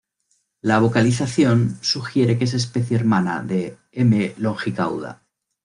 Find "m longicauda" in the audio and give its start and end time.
3.91-5.21